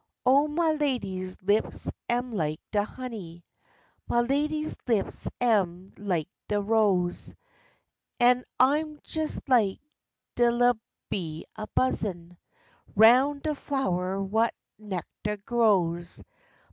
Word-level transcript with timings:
Oh, 0.25 0.47
ma 0.47 0.71
lady's 0.71 1.39
lips 1.43 1.87
am 2.09 2.31
like 2.33 2.59
de 2.71 2.83
honey, 2.83 3.45
Ma 4.07 4.21
lady's 4.21 4.75
lips 4.87 5.29
am 5.39 5.93
like 5.95 6.27
de 6.47 6.59
rose; 6.59 7.35
An' 8.19 8.43
I'm 8.59 8.99
jes 9.05 9.39
like 9.47 9.79
de 10.33 10.49
little 10.51 10.81
bee 11.11 11.45
a 11.55 11.67
buzzin' 11.75 12.35
'Round 12.95 13.43
de 13.43 13.53
flower 13.53 14.19
wha' 14.19 14.47
de 14.79 14.89
nectah 15.23 15.37
grows. 15.45 16.23